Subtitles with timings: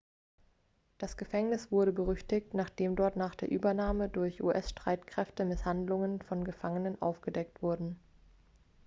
[0.97, 7.61] das gefängnis wurde berüchtigt nachdem dort nach der übernahme durch us-streitkräfte misshandlungen von gefangenenen aufgedeckt
[7.61, 7.99] wurden